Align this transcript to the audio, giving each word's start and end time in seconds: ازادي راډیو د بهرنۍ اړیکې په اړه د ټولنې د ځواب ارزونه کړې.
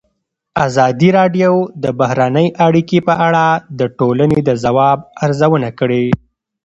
ازادي 0.67 1.09
راډیو 1.17 1.53
د 1.83 1.85
بهرنۍ 1.99 2.47
اړیکې 2.67 2.99
په 3.07 3.13
اړه 3.27 3.45
د 3.79 3.81
ټولنې 3.99 4.39
د 4.47 4.49
ځواب 4.63 4.99
ارزونه 5.25 5.69
کړې. 5.79 6.05